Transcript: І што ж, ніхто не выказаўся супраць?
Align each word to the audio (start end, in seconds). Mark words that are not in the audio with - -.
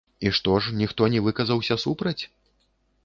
І 0.27 0.29
што 0.37 0.55
ж, 0.61 0.71
ніхто 0.79 1.09
не 1.15 1.21
выказаўся 1.27 1.75
супраць? 1.85 2.19